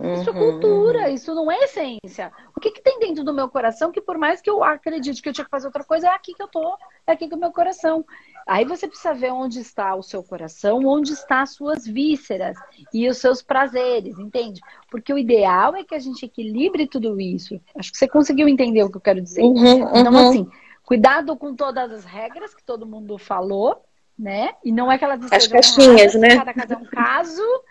Uhum. 0.00 0.14
Isso 0.14 0.30
é 0.30 0.32
cultura, 0.32 1.10
isso 1.10 1.34
não 1.34 1.52
é 1.52 1.58
essência. 1.64 2.32
O 2.56 2.60
que, 2.60 2.70
que 2.70 2.80
tem 2.80 2.98
dentro 2.98 3.22
do 3.22 3.34
meu 3.34 3.50
coração 3.50 3.92
que, 3.92 4.00
por 4.00 4.16
mais 4.16 4.40
que 4.40 4.48
eu 4.48 4.64
acredite 4.64 5.20
que 5.20 5.28
eu 5.28 5.32
tinha 5.32 5.44
que 5.44 5.50
fazer 5.50 5.66
outra 5.66 5.84
coisa, 5.84 6.06
é 6.06 6.10
aqui 6.10 6.32
que 6.32 6.42
eu 6.42 6.48
tô, 6.48 6.74
é 7.06 7.12
aqui 7.12 7.28
que 7.28 7.34
é 7.34 7.36
o 7.36 7.40
meu 7.40 7.52
coração. 7.52 8.02
Aí 8.46 8.64
você 8.64 8.88
precisa 8.88 9.12
ver 9.12 9.30
onde 9.30 9.60
está 9.60 9.94
o 9.94 10.02
seu 10.02 10.22
coração, 10.22 10.86
onde 10.86 11.12
estão 11.12 11.40
as 11.40 11.50
suas 11.50 11.86
vísceras 11.86 12.56
e 12.94 13.06
os 13.08 13.18
seus 13.18 13.42
prazeres, 13.42 14.18
entende? 14.18 14.62
Porque 14.90 15.12
o 15.12 15.18
ideal 15.18 15.76
é 15.76 15.84
que 15.84 15.94
a 15.94 15.98
gente 15.98 16.24
equilibre 16.24 16.86
tudo 16.86 17.20
isso. 17.20 17.60
Acho 17.76 17.92
que 17.92 17.98
você 17.98 18.08
conseguiu 18.08 18.48
entender 18.48 18.82
o 18.82 18.90
que 18.90 18.96
eu 18.96 19.02
quero 19.02 19.20
dizer. 19.20 19.42
Uhum, 19.42 19.82
uhum. 19.82 19.96
Então, 19.96 20.16
assim, 20.16 20.48
cuidado 20.82 21.36
com 21.36 21.54
todas 21.54 21.92
as 21.92 22.04
regras 22.06 22.54
que 22.54 22.64
todo 22.64 22.86
mundo 22.86 23.18
falou, 23.18 23.84
né? 24.18 24.54
E 24.64 24.72
não 24.72 24.90
é 24.90 24.96
que 24.96 25.04
elas 25.04 25.20
As 25.30 25.46
caixinhas, 25.46 26.14
né? 26.14 26.36
Cada 26.36 26.54
caso 26.54 26.72
é 26.72 26.76
um 26.76 26.84
caso, 26.84 27.62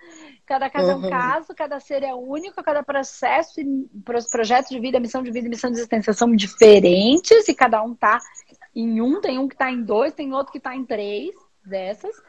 cada 0.50 0.68
caso 0.68 0.88
uhum. 0.88 1.03
é 1.03 1.08
um 1.08 1.10
caso, 1.12 1.53
cada 1.53 1.79
ser 1.79 2.01
é 2.01 2.12
único, 2.12 2.63
cada 2.63 2.82
processo 2.82 3.62
projetos 4.32 4.72
de 4.72 4.79
vida, 4.79 5.00
missão 5.00 5.22
de 5.22 5.29
vida 5.29 5.46
e 5.46 5.50
missão 5.50 5.70
de 5.70 5.77
existência 5.77 6.12
são 6.12 6.36
diferentes 6.36 7.48
e 7.48 7.53
cada 7.53 7.84
um 7.84 7.94
tá 7.94 8.18
em 8.75 9.00
um, 9.00 9.22
tem 9.22 9.38
um 9.38 9.48
que 9.48 9.56
tá 9.56 9.70
em 9.70 9.84
dois, 9.84 10.12
tem 10.12 10.34
outro 10.34 10.51
que 10.51 10.60
tá 10.60 10.75
em 10.75 10.84
três 10.84 11.36
dessas. 11.63 12.20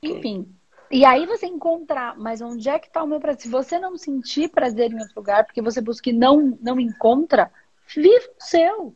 Enfim. 0.00 0.48
E 0.92 1.04
aí 1.04 1.26
você 1.26 1.46
encontrar, 1.46 2.16
mas 2.16 2.40
onde 2.40 2.68
é 2.68 2.78
que 2.78 2.88
tá 2.88 3.02
o 3.02 3.06
meu 3.06 3.18
prazer? 3.18 3.42
Se 3.42 3.48
você 3.48 3.80
não 3.80 3.98
sentir 3.98 4.48
prazer 4.50 4.92
em 4.92 5.00
outro 5.00 5.14
lugar, 5.16 5.44
porque 5.44 5.60
você 5.60 5.80
busca 5.80 6.08
e 6.08 6.12
não, 6.12 6.56
não 6.62 6.78
encontra, 6.78 7.50
viva 7.96 8.28
o 8.38 8.44
seu. 8.44 8.94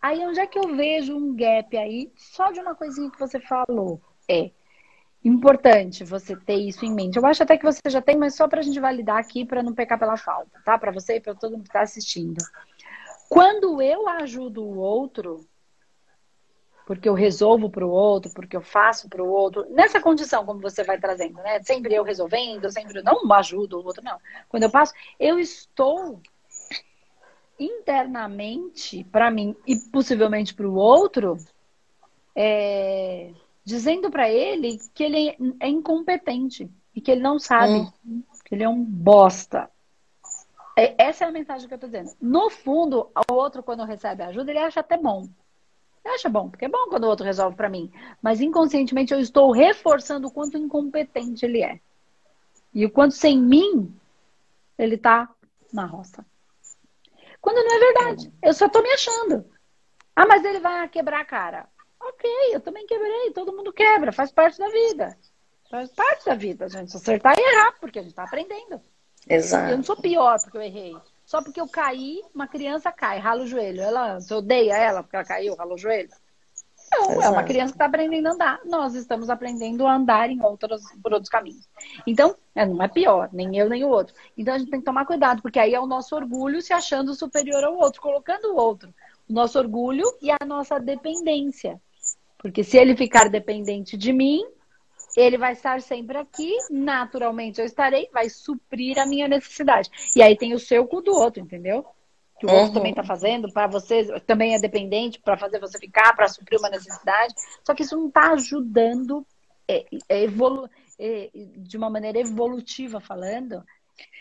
Aí 0.00 0.24
onde 0.24 0.38
é 0.38 0.46
que 0.46 0.58
eu 0.58 0.76
vejo 0.76 1.16
um 1.16 1.34
gap 1.34 1.76
aí, 1.76 2.12
só 2.14 2.52
de 2.52 2.60
uma 2.60 2.76
coisinha 2.76 3.10
que 3.10 3.18
você 3.18 3.40
falou? 3.40 4.00
É 4.28 4.52
importante 5.24 6.04
você 6.04 6.36
ter 6.36 6.56
isso 6.56 6.84
em 6.84 6.92
mente. 6.92 7.16
Eu 7.16 7.24
acho 7.26 7.42
até 7.42 7.56
que 7.56 7.64
você 7.64 7.80
já 7.88 8.02
tem, 8.02 8.16
mas 8.16 8.34
só 8.34 8.48
para 8.48 8.60
a 8.60 8.62
gente 8.62 8.80
validar 8.80 9.18
aqui, 9.18 9.44
para 9.44 9.62
não 9.62 9.74
pecar 9.74 9.98
pela 9.98 10.16
falta, 10.16 10.60
tá? 10.64 10.76
Para 10.76 10.90
você 10.90 11.16
e 11.16 11.20
para 11.20 11.34
todo 11.34 11.52
mundo 11.52 11.62
que 11.62 11.68
está 11.68 11.82
assistindo. 11.82 12.42
Quando 13.28 13.80
eu 13.80 14.08
ajudo 14.08 14.62
o 14.62 14.78
outro, 14.78 15.46
porque 16.86 17.08
eu 17.08 17.14
resolvo 17.14 17.70
para 17.70 17.86
o 17.86 17.90
outro, 17.90 18.32
porque 18.34 18.56
eu 18.56 18.62
faço 18.62 19.08
para 19.08 19.22
o 19.22 19.28
outro, 19.28 19.66
nessa 19.70 20.00
condição, 20.00 20.44
como 20.44 20.60
você 20.60 20.82
vai 20.82 20.98
trazendo, 20.98 21.34
né? 21.34 21.62
Sempre 21.62 21.94
eu 21.94 22.02
resolvendo, 22.02 22.70
sempre 22.70 22.98
eu 22.98 23.04
não 23.04 23.32
ajudo 23.32 23.78
o 23.78 23.84
outro, 23.84 24.02
não. 24.02 24.18
Quando 24.48 24.64
eu 24.64 24.70
passo, 24.70 24.92
eu 25.18 25.38
estou 25.38 26.20
internamente, 27.58 29.04
para 29.04 29.30
mim 29.30 29.56
e 29.66 29.76
possivelmente 29.76 30.52
para 30.52 30.68
o 30.68 30.74
outro, 30.74 31.38
é, 32.34 33.30
dizendo 33.64 34.10
para 34.10 34.28
ele 34.28 34.78
que 34.94 35.02
ele 35.02 35.56
é 35.60 35.68
incompetente 35.68 36.70
e 36.94 37.00
que 37.00 37.10
ele 37.10 37.20
não 37.22 37.38
sabe, 37.38 37.90
hum. 38.04 38.22
que 38.44 38.54
ele 38.54 38.64
é 38.64 38.68
um 38.68 38.82
bosta. 38.82 39.70
É, 40.76 40.94
essa 41.02 41.24
é 41.24 41.28
a 41.28 41.32
mensagem 41.32 41.68
que 41.68 41.74
eu 41.74 41.78
tô 41.78 41.86
dizendo. 41.86 42.12
No 42.20 42.50
fundo, 42.50 43.10
o 43.30 43.34
outro, 43.34 43.62
quando 43.62 43.84
recebe 43.84 44.22
ajuda, 44.22 44.50
ele 44.50 44.58
acha 44.58 44.80
até 44.80 44.96
bom. 44.96 45.28
Ele 46.04 46.14
acha 46.14 46.28
bom, 46.28 46.50
porque 46.50 46.64
é 46.64 46.68
bom 46.68 46.88
quando 46.88 47.04
o 47.04 47.08
outro 47.08 47.24
resolve 47.24 47.56
para 47.56 47.68
mim. 47.68 47.92
Mas 48.20 48.40
inconscientemente 48.40 49.12
eu 49.12 49.20
estou 49.20 49.52
reforçando 49.52 50.28
o 50.28 50.30
quanto 50.30 50.58
incompetente 50.58 51.44
ele 51.44 51.62
é. 51.62 51.80
E 52.74 52.84
o 52.84 52.90
quanto 52.90 53.14
sem 53.14 53.40
mim 53.40 53.94
ele 54.78 54.96
tá 54.96 55.28
na 55.72 55.86
roça. 55.86 56.24
Quando 57.40 57.56
não 57.56 57.76
é 57.76 57.78
verdade. 57.78 58.32
Eu 58.42 58.54
só 58.54 58.68
tô 58.68 58.82
me 58.82 58.90
achando. 58.90 59.44
Ah, 60.14 60.26
mas 60.26 60.44
ele 60.44 60.60
vai 60.60 60.88
quebrar 60.88 61.20
a 61.20 61.24
cara. 61.24 61.68
Ok, 62.02 62.30
eu 62.52 62.60
também 62.60 62.86
quebrei. 62.86 63.30
Todo 63.32 63.52
mundo 63.52 63.72
quebra. 63.72 64.12
Faz 64.12 64.32
parte 64.32 64.58
da 64.58 64.68
vida. 64.68 65.16
Faz 65.70 65.90
parte 65.90 66.26
da 66.26 66.34
vida, 66.34 66.64
a 66.66 66.68
gente. 66.68 66.96
Acertar 66.96 67.34
e 67.38 67.40
errar, 67.40 67.74
porque 67.80 67.98
a 67.98 68.02
gente 68.02 68.14
tá 68.14 68.24
aprendendo. 68.24 68.80
Exato. 69.28 69.70
Eu 69.70 69.76
não 69.76 69.84
sou 69.84 69.96
pior 69.96 70.38
porque 70.42 70.58
eu 70.58 70.62
errei. 70.62 70.96
Só 71.24 71.42
porque 71.42 71.60
eu 71.60 71.68
caí, 71.68 72.20
uma 72.34 72.46
criança 72.46 72.90
cai, 72.90 73.18
rala 73.18 73.44
o 73.44 73.46
joelho. 73.46 73.80
Ela, 73.80 74.20
você 74.20 74.34
odeia 74.34 74.76
ela 74.76 75.02
porque 75.02 75.16
ela 75.16 75.24
caiu, 75.24 75.54
rala 75.54 75.74
o 75.74 75.78
joelho? 75.78 76.10
Não, 76.90 77.12
Exato. 77.12 77.22
é 77.22 77.30
uma 77.30 77.42
criança 77.42 77.72
que 77.72 77.76
está 77.76 77.86
aprendendo 77.86 78.26
a 78.26 78.32
andar. 78.32 78.60
Nós 78.66 78.94
estamos 78.94 79.30
aprendendo 79.30 79.86
a 79.86 79.94
andar 79.94 80.28
em 80.28 80.42
outros, 80.42 80.82
por 81.02 81.14
outros 81.14 81.30
caminhos. 81.30 81.66
Então, 82.06 82.36
é, 82.54 82.66
não 82.66 82.82
é 82.82 82.88
pior, 82.88 83.30
nem 83.32 83.56
eu 83.56 83.68
nem 83.68 83.82
o 83.82 83.88
outro. 83.88 84.14
Então 84.36 84.54
a 84.54 84.58
gente 84.58 84.70
tem 84.70 84.80
que 84.80 84.84
tomar 84.84 85.06
cuidado, 85.06 85.40
porque 85.40 85.58
aí 85.58 85.72
é 85.72 85.80
o 85.80 85.86
nosso 85.86 86.14
orgulho 86.14 86.60
se 86.60 86.72
achando 86.72 87.14
superior 87.14 87.64
ao 87.64 87.76
outro, 87.78 88.02
colocando 88.02 88.52
o 88.52 88.56
outro. 88.56 88.92
O 89.26 89.32
nosso 89.32 89.58
orgulho 89.58 90.04
e 90.20 90.30
a 90.30 90.44
nossa 90.44 90.78
dependência. 90.78 91.80
Porque 92.42 92.64
se 92.64 92.76
ele 92.76 92.96
ficar 92.96 93.30
dependente 93.30 93.96
de 93.96 94.12
mim, 94.12 94.42
ele 95.16 95.38
vai 95.38 95.52
estar 95.52 95.80
sempre 95.80 96.18
aqui, 96.18 96.54
naturalmente 96.70 97.60
eu 97.60 97.64
estarei, 97.64 98.08
vai 98.12 98.28
suprir 98.28 98.98
a 98.98 99.06
minha 99.06 99.28
necessidade. 99.28 99.88
E 100.16 100.20
aí 100.20 100.36
tem 100.36 100.52
o 100.52 100.58
seu 100.58 100.86
cu 100.86 101.00
do 101.00 101.12
outro, 101.12 101.40
entendeu? 101.40 101.86
que 102.42 102.46
o 102.46 102.50
uhum. 102.50 102.56
outro 102.56 102.74
também 102.74 102.90
está 102.90 103.04
fazendo, 103.04 103.52
para 103.52 103.68
você 103.68 104.04
também 104.22 104.56
é 104.56 104.58
dependente, 104.58 105.20
para 105.20 105.36
fazer 105.36 105.60
você 105.60 105.78
ficar, 105.78 106.12
para 106.16 106.26
suprir 106.26 106.58
uma 106.58 106.68
necessidade. 106.68 107.32
Só 107.64 107.72
que 107.72 107.84
isso 107.84 107.96
não 107.96 108.08
está 108.08 108.32
ajudando 108.32 109.24
é, 109.68 109.84
é 110.08 110.24
evolu 110.24 110.68
é, 110.98 111.30
de 111.32 111.76
uma 111.76 111.88
maneira 111.88 112.18
evolutiva 112.18 113.00
falando. 113.00 113.62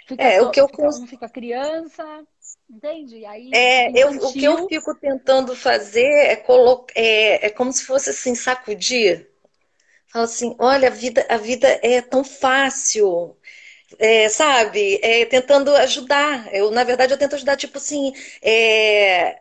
Fica 0.05 0.23
é, 0.23 0.39
o 0.39 0.51
que 0.51 0.61
eu 0.61 0.67
fica, 0.67 0.87
um 0.87 1.07
fica 1.07 1.27
criança, 1.27 2.05
entende? 2.69 3.25
Aí, 3.25 3.49
é, 3.53 3.91
eu, 3.91 4.09
o 4.09 4.33
que 4.33 4.43
eu 4.43 4.67
fico 4.67 4.95
tentando 4.95 5.55
fazer 5.55 6.05
é, 6.05 6.35
colocar, 6.35 6.93
é, 6.95 7.47
é 7.47 7.49
como 7.49 7.71
se 7.71 7.83
fosse 7.83 8.09
assim, 8.09 8.35
sacudir. 8.35 9.29
Fala 10.07 10.25
assim, 10.25 10.55
olha, 10.59 10.89
a 10.89 10.91
vida, 10.91 11.25
a 11.29 11.37
vida 11.37 11.67
é 11.81 12.01
tão 12.01 12.23
fácil 12.23 13.37
é, 13.99 14.29
sabe, 14.29 14.99
é, 15.01 15.25
tentando 15.25 15.75
ajudar. 15.75 16.53
Eu, 16.53 16.71
na 16.71 16.83
verdade, 16.83 17.13
eu 17.13 17.17
tento 17.17 17.35
ajudar, 17.35 17.57
tipo 17.57 17.77
assim, 17.77 18.13
é, 18.41 19.37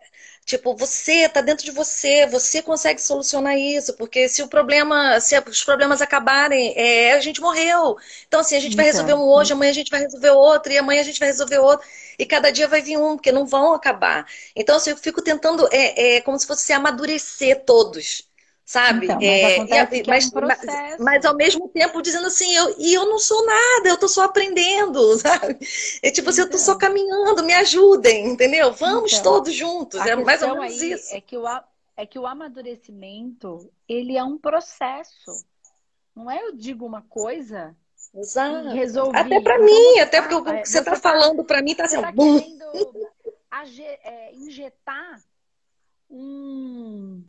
tipo, 0.50 0.74
você 0.76 1.26
está 1.26 1.40
dentro 1.40 1.64
de 1.64 1.70
você, 1.70 2.26
você 2.26 2.60
consegue 2.62 3.00
solucionar 3.00 3.56
isso, 3.56 3.94
porque 3.94 4.28
se 4.28 4.42
o 4.42 4.48
problema, 4.48 5.20
se 5.20 5.38
os 5.38 5.62
problemas 5.64 6.02
acabarem, 6.02 6.74
é, 6.76 7.12
a 7.14 7.20
gente 7.20 7.40
morreu. 7.40 7.96
Então, 8.26 8.40
assim, 8.40 8.56
a 8.56 8.60
gente 8.60 8.76
vai 8.76 8.88
então, 8.88 9.04
resolver 9.04 9.22
um 9.22 9.28
hoje, 9.28 9.52
amanhã 9.52 9.70
a 9.70 9.74
gente 9.74 9.90
vai 9.90 10.00
resolver 10.00 10.30
outro, 10.30 10.72
e 10.72 10.78
amanhã 10.78 11.00
a 11.00 11.04
gente 11.04 11.20
vai 11.20 11.28
resolver 11.28 11.58
outro, 11.58 11.86
e 12.18 12.26
cada 12.26 12.50
dia 12.50 12.66
vai 12.68 12.82
vir 12.82 12.98
um, 12.98 13.16
porque 13.16 13.32
não 13.32 13.46
vão 13.46 13.72
acabar. 13.74 14.26
Então, 14.56 14.76
assim, 14.76 14.90
eu 14.90 14.96
fico 14.96 15.22
tentando, 15.22 15.68
é, 15.72 16.16
é 16.16 16.20
como 16.20 16.38
se 16.38 16.46
fosse 16.46 16.72
amadurecer 16.72 17.64
todos 17.64 18.29
sabe? 18.70 19.06
Então, 19.06 19.16
mas, 19.16 19.24
é, 19.24 19.56
e, 19.56 20.06
mas, 20.06 20.32
é 20.32 20.38
um 20.38 20.46
mas, 20.46 20.98
mas, 21.00 21.24
ao 21.24 21.34
mesmo 21.34 21.68
tempo 21.68 22.00
dizendo 22.00 22.28
assim, 22.28 22.54
eu, 22.54 22.76
e 22.78 22.94
eu 22.94 23.04
não 23.04 23.18
sou 23.18 23.44
nada, 23.44 23.88
eu 23.88 23.96
tô 23.96 24.06
só 24.06 24.22
aprendendo, 24.22 25.00
sabe? 25.18 25.58
É 26.00 26.08
tipo 26.12 26.30
assim, 26.30 26.42
eu 26.42 26.50
tô 26.50 26.56
só 26.56 26.74
então. 26.74 26.78
caminhando, 26.78 27.42
me 27.42 27.52
ajudem, 27.54 28.28
entendeu? 28.28 28.72
Vamos 28.72 29.12
então, 29.12 29.24
todos 29.24 29.52
juntos, 29.52 30.00
é 30.06 30.14
mais 30.14 30.40
ou 30.42 30.54
menos 30.54 30.80
isso. 30.80 31.12
É 31.12 31.20
que, 31.20 31.36
o, 31.36 31.44
é 31.96 32.06
que 32.06 32.16
o 32.16 32.24
amadurecimento, 32.28 33.68
ele 33.88 34.16
é 34.16 34.22
um 34.22 34.38
processo. 34.38 35.44
Não 36.14 36.30
é 36.30 36.40
eu 36.40 36.52
digo 36.52 36.86
uma 36.86 37.02
coisa 37.02 37.74
Exato. 38.14 38.68
resolvi. 38.68 39.18
Até 39.18 39.40
para 39.40 39.58
mim, 39.58 39.98
até 39.98 40.22
porque 40.22 40.34
o 40.36 40.44
que 40.44 40.64
você 40.64 40.78
está 40.78 40.92
tá 40.92 41.00
falando 41.00 41.42
para 41.42 41.60
mim 41.60 41.72
está 41.72 41.86
assim, 41.86 42.00
tá 42.00 42.12
querendo 42.12 43.10
é, 44.04 44.32
injetar 44.32 45.20
um 46.08 47.24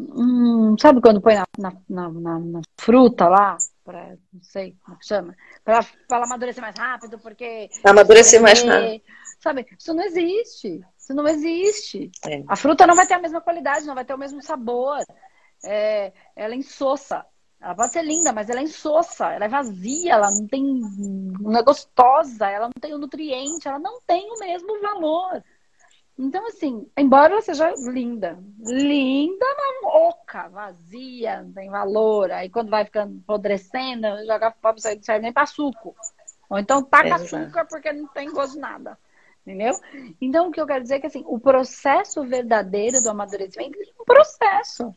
Hum, 0.00 0.76
sabe 0.80 1.00
quando 1.00 1.20
põe 1.20 1.34
na, 1.34 1.46
na, 1.58 2.08
na, 2.08 2.38
na 2.38 2.60
fruta 2.78 3.28
lá? 3.28 3.58
Pra, 3.84 4.16
não 4.32 4.42
sei 4.42 4.74
como 4.84 4.96
chama. 5.02 5.36
Para 5.62 5.84
ela 6.10 6.24
amadurecer 6.24 6.62
mais 6.62 6.76
rápido, 6.76 7.18
porque. 7.18 7.68
Amadurecer 7.84 8.40
mais 8.40 8.62
rápido. 8.62 9.02
Sabe? 9.40 9.66
Isso 9.78 9.92
não 9.92 10.02
existe. 10.04 10.80
Isso 10.98 11.14
não 11.14 11.28
existe. 11.28 12.10
É. 12.26 12.42
A 12.48 12.56
fruta 12.56 12.86
não 12.86 12.94
vai 12.94 13.06
ter 13.06 13.14
a 13.14 13.20
mesma 13.20 13.40
qualidade, 13.40 13.86
não 13.86 13.94
vai 13.94 14.04
ter 14.04 14.14
o 14.14 14.18
mesmo 14.18 14.42
sabor. 14.42 14.98
É, 15.64 16.12
ela 16.34 16.54
é 16.54 16.56
insossa. 16.56 17.24
Ela 17.60 17.74
pode 17.74 17.92
ser 17.92 18.02
linda, 18.02 18.32
mas 18.32 18.48
ela 18.48 18.60
é 18.60 18.62
insossa, 18.62 19.32
ela 19.32 19.44
é 19.44 19.48
vazia, 19.48 20.14
ela 20.14 20.30
não 20.30 20.46
tem. 20.46 20.64
não 20.64 21.58
é 21.58 21.62
gostosa, 21.62 22.48
ela 22.48 22.66
não 22.66 22.80
tem 22.80 22.94
o 22.94 22.98
nutriente, 22.98 23.68
ela 23.68 23.78
não 23.78 24.00
tem 24.06 24.30
o 24.30 24.38
mesmo 24.38 24.80
valor. 24.80 25.44
Então, 26.22 26.46
assim, 26.48 26.86
embora 26.98 27.32
ela 27.32 27.40
seja 27.40 27.72
linda, 27.78 28.38
linda, 28.58 29.46
mas 29.56 29.94
oca, 29.94 30.50
vazia, 30.50 31.42
não 31.42 31.50
tem 31.50 31.70
valor. 31.70 32.30
Aí 32.30 32.50
quando 32.50 32.68
vai 32.68 32.84
ficando 32.84 33.18
apodrecendo, 33.22 34.06
joga 34.26 34.50
fora, 34.50 34.74
não 34.74 35.02
serve 35.02 35.22
nem 35.22 35.32
para 35.32 35.46
suco. 35.46 35.96
Ou 36.50 36.58
então 36.58 36.84
taca 36.84 37.14
açúcar 37.14 37.64
porque 37.64 37.90
não 37.90 38.06
tem 38.08 38.30
gosto 38.30 38.52
de 38.52 38.58
nada. 38.58 38.98
Entendeu? 39.46 39.72
Então, 40.20 40.48
o 40.48 40.52
que 40.52 40.60
eu 40.60 40.66
quero 40.66 40.82
dizer 40.82 40.96
é 40.96 41.00
que 41.00 41.06
assim, 41.06 41.24
o 41.26 41.40
processo 41.40 42.22
verdadeiro 42.22 43.00
do 43.02 43.08
amadurecimento 43.08 43.78
é 43.78 44.02
um 44.02 44.04
processo. 44.04 44.94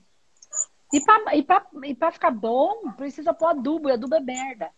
E 0.91 0.99
para 1.05 1.33
e 1.37 1.91
e 1.91 2.11
ficar 2.11 2.31
bom, 2.31 2.91
precisa 2.97 3.33
pôr 3.33 3.47
adubo, 3.47 3.87
e 3.87 3.93
adubo 3.93 4.15
é 4.15 4.19
merda. 4.19 4.69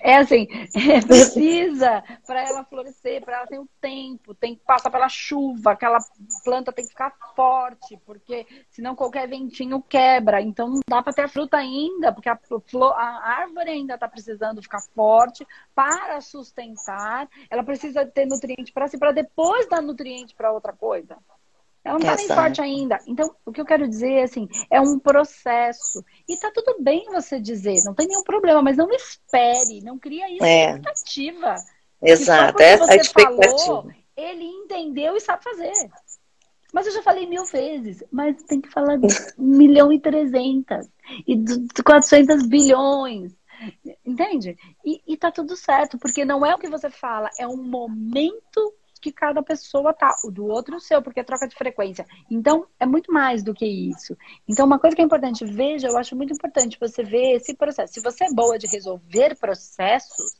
É 0.00 0.16
assim, 0.16 0.46
é, 0.74 1.00
precisa 1.00 2.02
para 2.26 2.48
ela 2.48 2.64
florescer, 2.64 3.22
para 3.24 3.38
ela 3.38 3.46
ter 3.46 3.58
o 3.58 3.68
tempo, 3.80 4.34
tem 4.34 4.54
que 4.54 4.64
passar 4.64 4.90
pela 4.90 5.08
chuva, 5.08 5.72
aquela 5.72 5.98
planta 6.44 6.72
tem 6.72 6.84
que 6.84 6.90
ficar 6.90 7.12
forte, 7.34 7.98
porque 8.04 8.46
senão 8.70 8.96
qualquer 8.96 9.28
ventinho 9.28 9.82
quebra. 9.82 10.40
Então 10.40 10.68
não 10.68 10.80
dá 10.88 11.02
para 11.02 11.12
ter 11.12 11.28
fruta 11.28 11.56
ainda, 11.56 12.12
porque 12.12 12.28
a, 12.28 12.38
flor, 12.66 12.92
a 12.94 13.40
árvore 13.40 13.70
ainda 13.70 13.94
está 13.94 14.08
precisando 14.08 14.62
ficar 14.62 14.80
forte 14.94 15.46
para 15.74 16.20
sustentar. 16.20 17.28
Ela 17.50 17.62
precisa 17.62 18.04
ter 18.06 18.26
nutriente 18.26 18.72
para 18.72 18.88
si, 18.88 18.98
para 18.98 19.12
depois 19.12 19.68
dar 19.68 19.82
nutriente 19.82 20.34
para 20.34 20.52
outra 20.52 20.72
coisa. 20.72 21.16
Ela 21.84 21.98
não 21.98 22.06
está 22.06 22.16
nem 22.16 22.28
forte 22.28 22.60
ainda. 22.60 22.98
Então, 23.06 23.34
o 23.46 23.52
que 23.52 23.60
eu 23.60 23.64
quero 23.64 23.88
dizer 23.88 24.10
é 24.10 24.22
assim, 24.24 24.48
é 24.70 24.80
um 24.80 24.98
processo. 24.98 26.04
E 26.28 26.36
tá 26.36 26.50
tudo 26.52 26.82
bem 26.82 27.06
você 27.10 27.40
dizer, 27.40 27.82
não 27.84 27.94
tem 27.94 28.06
nenhum 28.06 28.22
problema, 28.22 28.62
mas 28.62 28.76
não 28.76 28.90
espere, 28.90 29.80
não 29.82 29.98
cria 29.98 30.30
isso 30.30 30.44
é. 30.44 30.70
expectativa. 30.70 31.54
Exato, 32.02 32.62
essa 32.62 32.92
é 32.92 32.92
a 32.92 32.96
expectativa. 32.96 33.64
Falou, 33.64 33.90
ele 34.16 34.44
entendeu 34.44 35.16
e 35.16 35.20
sabe 35.20 35.42
fazer. 35.44 35.72
Mas 36.72 36.86
eu 36.86 36.92
já 36.92 37.02
falei 37.02 37.26
mil 37.26 37.44
vezes, 37.46 38.04
mas 38.10 38.42
tem 38.42 38.60
que 38.60 38.70
falar 38.70 38.96
de 38.98 39.06
milhão 39.38 39.92
e 39.92 39.98
trezentas 39.98 40.88
e 41.26 41.34
de 41.36 41.82
400 41.82 42.46
bilhões. 42.46 43.32
Entende? 44.04 44.56
E, 44.84 45.02
e 45.06 45.16
tá 45.16 45.32
tudo 45.32 45.56
certo, 45.56 45.98
porque 45.98 46.24
não 46.24 46.44
é 46.44 46.54
o 46.54 46.58
que 46.58 46.68
você 46.68 46.90
fala, 46.90 47.30
é 47.38 47.46
um 47.46 47.56
momento 47.56 48.74
que 49.00 49.12
cada 49.12 49.42
pessoa 49.42 49.92
tá, 49.92 50.14
o 50.24 50.30
do 50.30 50.46
outro 50.46 50.76
o 50.76 50.80
seu, 50.80 51.02
porque 51.02 51.20
é 51.20 51.24
troca 51.24 51.46
de 51.46 51.54
frequência. 51.54 52.06
Então, 52.30 52.66
é 52.78 52.86
muito 52.86 53.12
mais 53.12 53.42
do 53.42 53.54
que 53.54 53.66
isso. 53.66 54.16
Então, 54.48 54.66
uma 54.66 54.78
coisa 54.78 54.94
que 54.94 55.02
é 55.02 55.04
importante, 55.04 55.44
veja, 55.44 55.88
eu 55.88 55.96
acho 55.96 56.16
muito 56.16 56.32
importante 56.32 56.78
você 56.80 57.02
ver 57.02 57.36
esse 57.36 57.54
processo. 57.54 57.94
Se 57.94 58.00
você 58.00 58.24
é 58.24 58.32
boa 58.32 58.58
de 58.58 58.66
resolver 58.66 59.36
processos, 59.36 60.38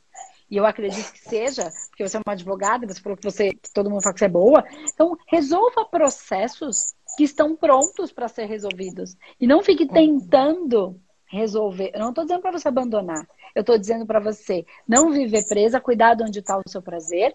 e 0.49 0.57
eu 0.57 0.65
acredito 0.65 1.11
que 1.11 1.19
seja, 1.19 1.71
porque 1.89 2.07
você 2.07 2.17
é 2.17 2.21
uma 2.25 2.33
advogada, 2.33 2.87
você 2.87 2.99
falou 2.99 3.17
que 3.17 3.23
você, 3.23 3.51
que 3.51 3.71
todo 3.73 3.89
mundo 3.89 4.01
fala 4.01 4.13
que 4.13 4.19
você 4.19 4.25
é 4.25 4.29
boa, 4.29 4.63
então 4.91 5.15
resolva 5.27 5.85
processos 5.85 6.95
que 7.15 7.23
estão 7.23 7.55
prontos 7.55 8.11
para 8.11 8.27
ser 8.27 8.45
resolvidos. 8.45 9.15
E 9.39 9.45
não 9.45 9.61
fique 9.61 9.87
tentando 9.87 10.99
resolver. 11.27 11.91
Eu 11.93 11.99
não 11.99 12.09
estou 12.09 12.23
dizendo 12.23 12.41
para 12.41 12.51
você 12.51 12.67
abandonar. 12.67 13.27
Eu 13.55 13.61
estou 13.61 13.77
dizendo 13.77 14.05
para 14.05 14.19
você 14.19 14.65
não 14.87 15.11
viver 15.11 15.47
presa, 15.47 15.79
cuidar 15.79 16.15
de 16.15 16.23
onde 16.23 16.39
está 16.39 16.57
o 16.57 16.67
seu 16.67 16.81
prazer 16.81 17.31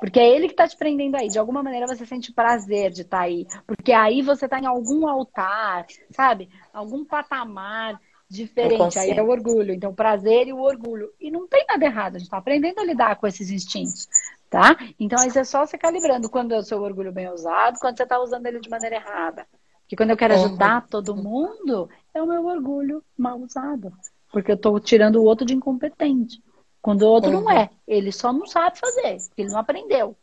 porque 0.00 0.18
é 0.18 0.28
ele 0.28 0.46
que 0.46 0.54
está 0.54 0.66
te 0.66 0.76
prendendo 0.76 1.16
aí. 1.16 1.28
De 1.28 1.38
alguma 1.38 1.62
maneira 1.62 1.86
você 1.86 2.06
sente 2.06 2.32
prazer 2.32 2.90
de 2.90 3.02
estar 3.02 3.18
tá 3.18 3.22
aí. 3.24 3.46
Porque 3.66 3.92
aí 3.92 4.22
você 4.22 4.46
está 4.46 4.58
em 4.58 4.66
algum 4.66 5.06
altar, 5.06 5.86
sabe? 6.10 6.48
Algum 6.72 7.04
patamar 7.04 8.00
diferente. 8.28 8.98
Aí 8.98 9.10
é 9.10 9.22
o 9.22 9.28
orgulho. 9.28 9.74
Então, 9.74 9.90
o 9.90 9.94
prazer 9.94 10.48
e 10.48 10.52
o 10.52 10.60
orgulho. 10.60 11.12
E 11.20 11.30
não 11.30 11.46
tem 11.46 11.66
nada 11.68 11.84
errado. 11.84 12.16
A 12.16 12.18
gente 12.18 12.28
está 12.28 12.38
aprendendo 12.38 12.80
a 12.80 12.84
lidar 12.84 13.16
com 13.16 13.26
esses 13.26 13.50
instintos. 13.50 14.08
Tá? 14.48 14.76
Então, 14.98 15.18
aí 15.20 15.30
é 15.34 15.44
só 15.44 15.66
você 15.66 15.76
calibrando 15.76 16.30
quando 16.30 16.52
é 16.52 16.58
o 16.58 16.62
seu 16.62 16.80
orgulho 16.80 17.12
bem 17.12 17.28
usado, 17.28 17.78
quando 17.78 17.96
você 17.96 18.02
está 18.02 18.20
usando 18.20 18.46
ele 18.46 18.58
de 18.58 18.68
maneira 18.68 18.96
errada. 18.96 19.46
Porque 19.82 19.96
quando 19.96 20.10
eu 20.10 20.16
quero 20.16 20.34
ajudar 20.34 20.86
todo 20.88 21.16
mundo, 21.16 21.88
é 22.14 22.22
o 22.22 22.26
meu 22.26 22.46
orgulho 22.46 23.02
mal 23.18 23.38
usado. 23.38 23.92
Porque 24.32 24.52
eu 24.52 24.56
estou 24.56 24.78
tirando 24.80 25.16
o 25.16 25.24
outro 25.24 25.44
de 25.44 25.54
incompetente. 25.54 26.42
Quando 26.82 27.02
o 27.02 27.08
outro 27.08 27.30
uhum. 27.30 27.42
não 27.42 27.50
é. 27.50 27.70
Ele 27.86 28.10
só 28.10 28.32
não 28.32 28.46
sabe 28.46 28.78
fazer, 28.78 29.18
porque 29.28 29.42
ele 29.42 29.50
não 29.50 29.58
aprendeu. 29.58 30.16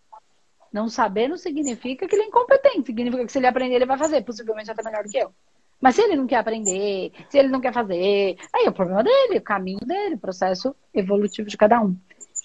Não 0.71 0.89
saber 0.89 1.27
não 1.27 1.37
significa 1.37 2.07
que 2.07 2.15
ele 2.15 2.23
é 2.23 2.27
incompetente. 2.27 2.87
Significa 2.87 3.25
que 3.25 3.31
se 3.31 3.39
ele 3.39 3.47
aprender, 3.47 3.75
ele 3.75 3.85
vai 3.85 3.97
fazer. 3.97 4.23
Possivelmente 4.23 4.69
até 4.69 4.83
melhor 4.83 5.03
do 5.03 5.09
que 5.09 5.17
eu. 5.17 5.31
Mas 5.79 5.95
se 5.95 6.01
ele 6.01 6.15
não 6.15 6.25
quer 6.25 6.37
aprender, 6.37 7.11
se 7.29 7.37
ele 7.37 7.49
não 7.49 7.61
quer 7.61 7.71
fazer, 7.71 8.35
aí 8.53 8.65
é 8.65 8.69
o 8.69 8.73
problema 8.73 9.03
dele, 9.03 9.37
o 9.37 9.41
caminho 9.41 9.79
dele, 9.79 10.15
o 10.15 10.19
processo 10.19 10.75
evolutivo 10.93 11.47
de 11.47 11.55
cada 11.55 11.79
um. 11.81 11.95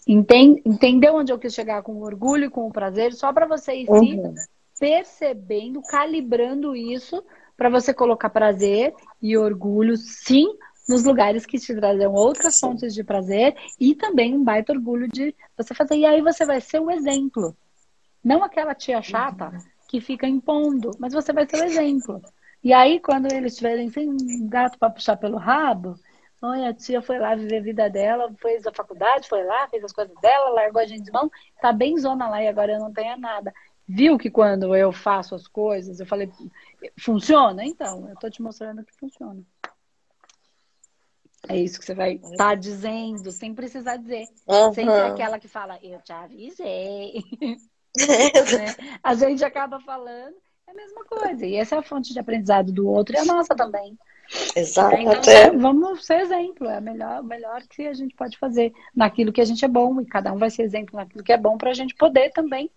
Entende, 0.07 0.61
entendeu 0.67 1.15
onde 1.15 1.33
eu 1.33 1.39
quis 1.39 1.55
chegar 1.55 1.83
com 1.83 1.93
o 1.93 2.05
orgulho 2.05 2.47
e 2.47 2.51
com 2.51 2.67
o 2.67 2.73
prazer? 2.73 3.15
Só 3.15 3.33
para 3.33 3.47
você 3.47 3.75
ir 3.75 3.89
uhum. 3.89 4.35
se 4.37 4.49
percebendo, 4.79 5.81
calibrando 5.83 6.77
isso, 6.77 7.25
para 7.57 7.71
você 7.71 7.95
colocar 7.95 8.29
prazer 8.29 8.93
e 9.21 9.37
orgulho, 9.39 9.97
sim, 9.97 10.49
nos 10.89 11.05
lugares 11.05 11.47
que 11.47 11.59
te 11.59 11.75
trazem 11.75 12.07
outras 12.07 12.57
Sim. 12.57 12.67
fontes 12.67 12.95
de 12.95 13.05
prazer 13.05 13.57
e 13.79 13.95
também 13.95 14.35
um 14.35 14.43
baita 14.43 14.73
orgulho 14.73 15.09
de 15.09 15.35
você 15.57 15.75
fazer. 15.75 15.97
E 15.97 16.05
aí 16.05 16.21
você 16.21 16.45
vai 16.45 16.61
ser 16.61 16.81
o 16.81 16.91
exemplo. 16.91 17.57
Não 18.23 18.43
aquela 18.43 18.75
tia 18.75 19.03
chata 19.03 19.47
uhum. 19.47 19.59
que 19.89 20.01
fica 20.01 20.27
impondo, 20.27 20.91
mas 20.99 21.13
você 21.13 21.33
vai 21.33 21.49
ser 21.49 21.61
o 21.61 21.65
exemplo. 21.65 22.23
E 22.63 22.73
aí, 22.73 23.01
quando 23.01 23.33
eles 23.33 23.57
tiverem 23.57 23.91
sem 23.91 24.09
um 24.09 24.49
gato 24.49 24.79
para 24.79 24.91
puxar 24.91 25.17
pelo 25.17 25.37
rabo, 25.37 25.97
olha, 26.41 26.69
a 26.69 26.75
tia 26.75 27.03
foi 27.03 27.19
lá 27.19 27.35
viver 27.35 27.59
a 27.59 27.63
vida 27.63 27.91
dela, 27.91 28.33
fez 28.41 28.65
a 28.67 28.73
faculdade, 28.73 29.29
foi 29.29 29.43
lá, 29.45 29.67
fez 29.69 29.83
as 29.83 29.93
coisas 29.93 30.15
dela, 30.21 30.51
largou 30.51 30.81
a 30.81 30.87
gente 30.87 31.03
de 31.03 31.11
mão, 31.11 31.29
tá 31.61 31.73
bem 31.73 31.99
zona 31.99 32.29
lá 32.29 32.41
e 32.41 32.47
agora 32.47 32.73
eu 32.73 32.79
não 32.79 32.93
tenho 32.93 33.17
nada. 33.19 33.53
Viu 33.89 34.17
que 34.17 34.31
quando 34.31 34.77
eu 34.77 34.93
faço 34.93 35.35
as 35.35 35.49
coisas, 35.49 35.99
eu 35.99 36.07
falei, 36.07 36.31
funciona? 37.01 37.65
Então, 37.65 38.09
eu 38.09 38.17
tô 38.17 38.31
te 38.31 38.41
mostrando 38.41 38.85
que 38.85 38.97
funciona. 38.97 39.43
É 41.49 41.57
isso 41.57 41.79
que 41.79 41.85
você 41.85 41.95
vai 41.95 42.15
estar 42.15 42.37
tá 42.37 42.55
dizendo, 42.55 43.31
sem 43.33 43.55
precisar 43.55 43.97
dizer. 43.97 44.27
Uhum. 44.47 44.73
Sem 44.73 44.87
ser 44.87 45.03
aquela 45.03 45.39
que 45.39 45.49
fala, 45.49 45.79
eu 45.83 46.01
te 46.01 46.13
avisei. 46.13 47.15
né? 47.99 48.99
A 49.03 49.15
gente 49.15 49.45
acaba 49.45 49.81
falando, 49.81 50.37
é 50.67 50.71
a 50.71 50.75
mesma 50.75 51.05
coisa. 51.05 51.45
E 51.45 51.57
essa 51.57 51.75
é 51.75 51.79
a 51.79 51.83
fonte 51.83 52.13
de 52.13 52.19
aprendizado 52.19 52.73
do 52.73 52.89
outro 52.89 53.17
e 53.17 53.19
a 53.19 53.25
nossa 53.25 53.55
também. 53.55 53.99
Exato. 54.57 54.97
Então, 54.97 55.33
é, 55.33 55.51
vamos 55.51 56.07
ser 56.07 56.21
exemplo, 56.21 56.69
é 56.69 56.79
o 56.79 56.83
melhor, 56.83 57.23
melhor 57.23 57.63
que 57.69 57.87
a 57.87 57.93
gente 57.93 58.15
pode 58.15 58.39
fazer 58.39 58.73
naquilo 58.95 59.33
que 59.33 59.41
a 59.41 59.45
gente 59.45 59.65
é 59.65 59.69
bom, 59.69 60.01
e 60.01 60.07
cada 60.07 60.33
um 60.33 60.39
vai 60.39 60.49
ser 60.49 60.63
exemplo 60.63 60.97
naquilo 60.97 61.25
que 61.25 61.33
é 61.33 61.37
bom 61.37 61.59
para 61.59 61.71
a 61.71 61.75
gente 61.75 61.95
poder 61.95 62.31
também 62.31 62.71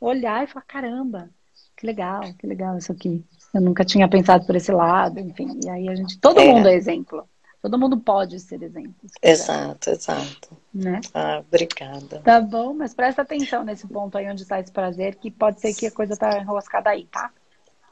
olhar 0.00 0.44
e 0.44 0.46
falar, 0.46 0.64
caramba, 0.64 1.30
que 1.76 1.86
legal, 1.86 2.22
que 2.38 2.46
legal 2.46 2.78
isso 2.78 2.92
aqui. 2.92 3.24
Eu 3.52 3.60
nunca 3.60 3.84
tinha 3.84 4.08
pensado 4.08 4.46
por 4.46 4.56
esse 4.56 4.72
lado, 4.72 5.18
enfim. 5.20 5.60
E 5.64 5.68
aí 5.68 5.88
a 5.88 5.94
gente, 5.94 6.18
todo 6.18 6.40
é. 6.40 6.46
mundo 6.46 6.68
é 6.68 6.74
exemplo. 6.74 7.28
Todo 7.62 7.78
mundo 7.78 7.96
pode 7.96 8.40
ser 8.40 8.60
exemplo. 8.60 9.08
Exato, 9.22 9.90
exato. 9.90 10.58
Né? 10.74 11.00
Ah, 11.14 11.38
obrigada. 11.38 12.20
Tá 12.24 12.40
bom, 12.40 12.74
mas 12.74 12.92
presta 12.92 13.22
atenção 13.22 13.62
nesse 13.62 13.86
ponto 13.86 14.18
aí 14.18 14.28
onde 14.28 14.42
está 14.42 14.58
esse 14.58 14.72
prazer, 14.72 15.14
que 15.14 15.30
pode 15.30 15.60
ser 15.60 15.72
que 15.72 15.86
a 15.86 15.90
coisa 15.92 16.16
tá 16.16 16.40
enroscada 16.40 16.90
aí, 16.90 17.06
tá? 17.06 17.30